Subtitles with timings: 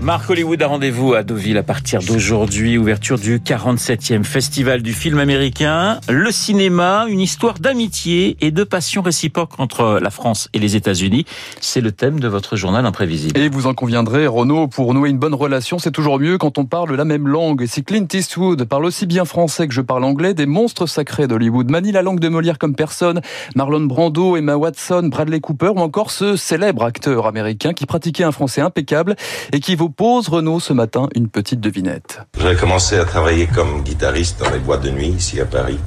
[0.00, 5.18] Marc Hollywood a rendez-vous à Deauville à partir d'aujourd'hui, ouverture du 47e festival du film
[5.18, 5.98] américain.
[6.08, 11.26] Le cinéma, une histoire d'amitié et de passion réciproque entre la France et les États-Unis.
[11.60, 13.38] C'est le thème de votre journal imprévisible.
[13.38, 16.64] Et vous en conviendrez, Renaud, pour nouer une bonne relation, c'est toujours mieux quand on
[16.64, 17.62] parle la même langue.
[17.62, 21.26] Et si Clint Eastwood parle aussi bien français que je parle anglais, des monstres sacrés
[21.26, 23.20] d'Hollywood manient la langue de Molière comme personne.
[23.56, 28.32] Marlon Brando, Emma Watson, Bradley Cooper ou encore ce célèbre acteur américain qui pratiquait un
[28.32, 29.16] français impeccable
[29.52, 32.20] et qui vous pose, Renaud, ce matin, une petite devinette.
[32.40, 35.78] J'ai commencé à travailler comme guitariste dans les boîtes de nuit ici à Paris.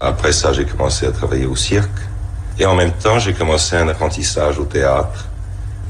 [0.00, 1.98] Après ça, j'ai commencé à travailler au cirque.
[2.58, 5.28] Et en même temps, j'ai commencé un apprentissage au théâtre.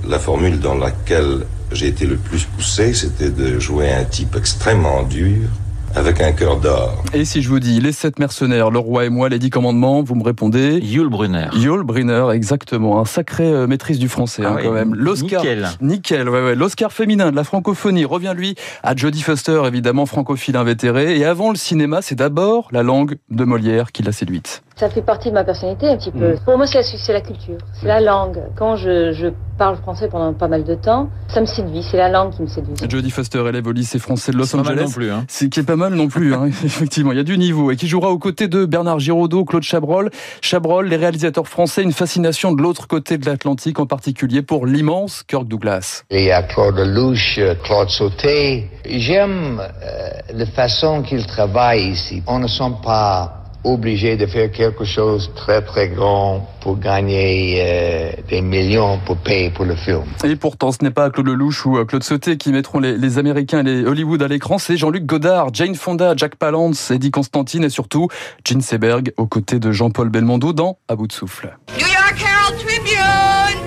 [0.06, 5.02] La formule dans laquelle j'ai été le plus poussé, c'était de jouer un type extrêmement
[5.02, 5.48] dur,
[5.96, 7.02] avec un cœur d'or.
[7.12, 10.02] Et si je vous dis Les Sept Mercenaires, Le Roi et moi, les Dix Commandements,
[10.02, 11.46] vous me répondez Yul Brunner.
[11.54, 12.98] Yul Brunner, exactement.
[13.00, 14.94] Un sacré euh, maîtrise du français, Ah hein, ouais, quand même.
[14.94, 15.42] L'Oscar.
[15.42, 15.68] nickel.
[15.80, 16.54] Nickel, ouais, ouais.
[16.56, 21.16] L'Oscar féminin de la francophonie revient, lui, à Jodie Foster, évidemment, francophile invétéré.
[21.16, 24.63] Et avant le cinéma, c'est d'abord la langue de Molière qui l'a séduite.
[24.76, 26.32] Ça fait partie de ma personnalité un petit peu.
[26.32, 26.38] Mm.
[26.44, 28.40] Pour moi, c'est la, c'est la culture, c'est la langue.
[28.56, 32.08] Quand je, je parle français pendant pas mal de temps, ça me séduit, c'est la
[32.08, 32.74] langue qui me séduit.
[32.88, 34.84] Jodie Foster élève au lycée français de Los C'est pas mal Angeles.
[34.86, 35.10] non plus.
[35.12, 35.24] Hein.
[35.28, 36.46] C'est qui est pas mal non plus, hein.
[36.64, 37.12] effectivement.
[37.12, 40.10] Il y a du niveau et qui jouera aux côtés de Bernard Giraudot, Claude Chabrol.
[40.40, 45.22] Chabrol, les réalisateurs français, une fascination de l'autre côté de l'Atlantique, en particulier pour l'immense
[45.22, 46.02] Kirk Douglas.
[46.10, 48.68] Il y a Claude Lelouch, euh, Claude Sauté.
[48.84, 52.24] J'aime euh, la façon qu'il travaille ici.
[52.26, 57.58] On ne sent pas obligé de faire quelque chose de très très grand pour gagner
[57.60, 60.04] euh, des millions pour payer pour le film.
[60.24, 63.18] Et pourtant, ce n'est pas Claude Lelouch ou euh, Claude Sauté qui mettront les, les
[63.18, 67.64] Américains et les Hollywood à l'écran, c'est Jean-Luc Godard, Jane Fonda, Jack Palance, Eddie Constantine
[67.64, 68.08] et surtout
[68.44, 71.56] Gene Seberg aux côtés de Jean-Paul Belmondo dans À bout de souffle.
[71.78, 73.62] New York Herald Tribune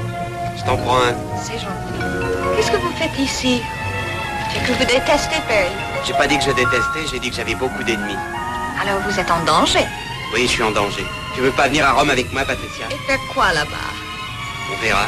[0.58, 1.16] Je t'en prends un.
[1.42, 2.56] C'est gentil.
[2.56, 3.62] Qu'est-ce que vous faites ici?
[4.52, 5.72] C'est que vous détestez Perry.
[6.06, 8.16] J'ai pas dit que je détestais, j'ai dit que j'avais beaucoup d'ennemis.
[8.82, 9.86] Alors vous êtes en danger.
[10.34, 11.04] Oui, je suis en danger.
[11.36, 13.92] Tu veux pas venir à Rome avec moi, Patricia Et faire quoi là-bas
[14.72, 15.08] On verra.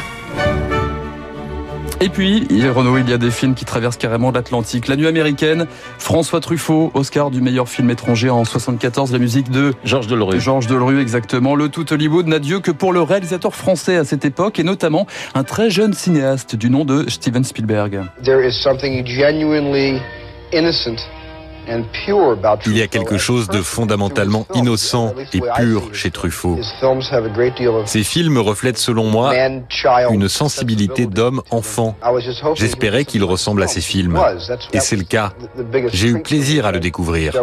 [2.02, 4.88] Et puis, il- Renaud, il y a des films qui traversent carrément l'Atlantique.
[4.88, 5.66] La nuit américaine,
[5.98, 10.40] François Truffaut, Oscar du meilleur film étranger en 74, la musique de Georges Delerue.
[10.40, 11.54] Georges Delerue, exactement.
[11.54, 15.06] Le tout Hollywood n'a Dieu que pour le réalisateur français à cette époque et notamment
[15.34, 18.00] un très jeune cinéaste du nom de Steven Spielberg.
[18.24, 20.00] There is something genuinely
[20.54, 20.96] innocent
[22.66, 26.58] Il y a quelque chose de fondamentalement innocent et pur chez Truffaut.
[27.94, 29.32] His films reflètent selon moi
[30.10, 31.96] une sensibilité d'homme-enfant.
[32.54, 34.18] J'espérais qu'il ressemble à ces films.
[34.72, 35.32] Et c'est le cas.
[35.92, 37.34] J'ai eu plaisir à le découvrir.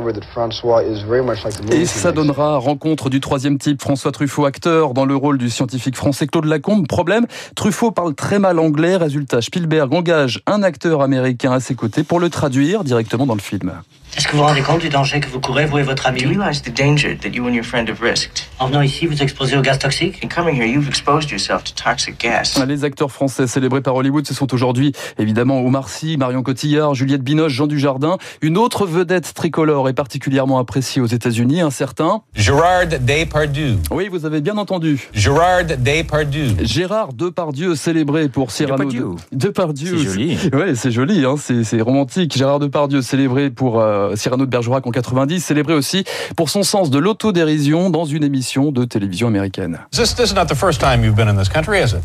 [1.72, 5.96] Et ça donnera rencontre du troisième type, François Truffaut, acteur dans le rôle du scientifique
[5.96, 6.88] français Claude Lacombe.
[6.88, 8.96] Problème, Truffaut parle très mal anglais.
[8.96, 13.42] Résultat, Spielberg engage un acteur américain à ses côtés pour le traduire directement dans le
[13.42, 13.72] film.
[14.18, 16.22] Est-ce que vous vous rendez compte du danger que vous courez, vous et votre ami?
[16.22, 18.50] Do you realize the danger that you and your friend have risked?
[18.58, 20.24] En venant ici, vous exposez au gaz toxique?
[20.24, 22.60] In coming here, you've exposed yourself to toxic gas.
[22.68, 27.22] Les acteurs français célébrés par Hollywood, ce sont aujourd'hui évidemment Omar Sy, Marion Cotillard, Juliette
[27.22, 28.18] Binoche, Jean Dujardin.
[28.42, 32.24] Une autre vedette tricolore est particulièrement appréciée aux États-Unis, un certain.
[32.34, 33.78] Gérard Depardieu.
[33.92, 35.10] Oui, vous avez bien entendu.
[35.14, 36.56] Gérard Depardieu.
[36.64, 39.10] Gérard Depardieu, célébré pour Cyrano Depardieu.
[39.32, 39.38] de...
[39.38, 39.96] Depardieu.
[39.96, 40.38] C'est joli.
[40.54, 42.36] Ouais, c'est joli, hein, c'est c'est romantique.
[42.36, 46.04] Gérard Depardieu, célébré pour euh, Cyrano de Bergerac en 90, célébré aussi
[46.36, 49.80] pour son sens de l'autodérision dans une émission de télévision américaine.
[49.92, 52.02] This, this is not the first time you've been in this country, is it?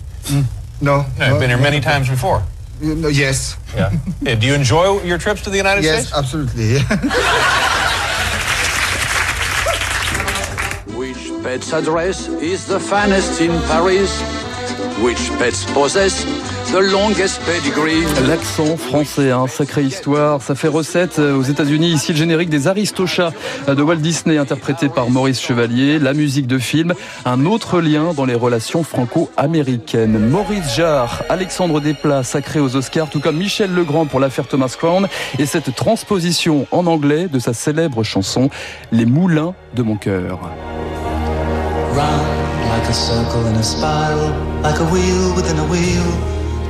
[0.80, 1.04] No.
[1.18, 2.42] No, you've been here many times before.
[2.80, 3.56] No, yes.
[3.76, 3.90] Yeah.
[4.22, 4.34] yeah.
[4.34, 6.18] Do you enjoy your trips to the United Yes, States?
[6.18, 6.78] absolutely.
[10.96, 14.20] Which pet's address is the finest in Paris?
[15.00, 16.24] Which pets possess
[16.72, 18.02] the longest pedigree?
[18.26, 21.92] L'accent français, hein, sacrée histoire, ça fait recette euh, aux États-Unis.
[21.92, 23.32] Ici, le générique des Aristochats
[23.68, 26.94] euh, de Walt Disney, interprété par Maurice Chevalier, la musique de film,
[27.26, 30.18] un autre lien dans les relations franco-américaines.
[30.30, 35.08] Maurice Jarre, Alexandre Desplat, sacré aux Oscars, tout comme Michel Legrand pour l'affaire Thomas Crown,
[35.38, 38.48] et cette transposition en anglais de sa célèbre chanson
[38.90, 40.40] Les Moulins de mon cœur.
[41.94, 44.32] Round like a circle in a spiral,
[44.62, 46.41] like a wheel within a wheel,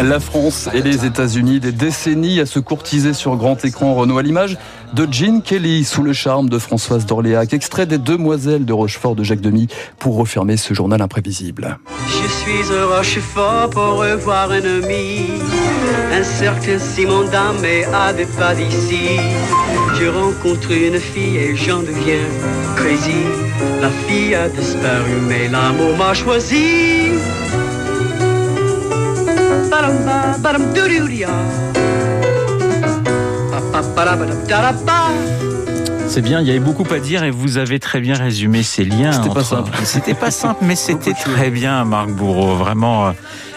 [0.00, 3.94] La France et les États-Unis, des décennies à se courtiser sur grand écran.
[3.94, 4.56] Renault à l'image
[4.94, 9.24] de Jean Kelly sous le charme de Françoise d'Orléac, extrait des Demoiselles de Rochefort de
[9.24, 9.68] Jacques Demy
[9.98, 11.78] pour refermer ce journal imprévisible.
[12.06, 15.26] Je suis à Rochefort pour revoir un ami,
[16.12, 19.18] un certain Simon à des pas d'ici.
[20.00, 22.26] Je rencontre une fille et j'en deviens
[22.76, 23.22] crazy.
[23.82, 27.12] La fille a disparu, mais l'amour m'a choisi.
[36.08, 38.84] C'est bien, il y avait beaucoup à dire et vous avez très bien résumé ces
[38.84, 39.12] liens.
[39.12, 39.70] C'était pas simple.
[39.84, 42.56] C'était pas simple, mais c'était très bien, Marc Bourreau.
[42.56, 43.12] Vraiment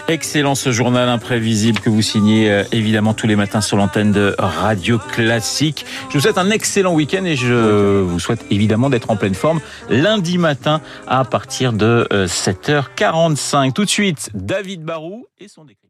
[0.08, 4.98] excellent ce journal imprévisible que vous signez évidemment tous les matins sur l'antenne de Radio
[4.98, 5.86] Classique.
[6.08, 9.60] Je vous souhaite un excellent week-end et je vous souhaite évidemment d'être en pleine forme
[9.88, 13.72] lundi matin à partir de euh, 7h45.
[13.72, 15.82] Tout de suite, David Barou et son décret.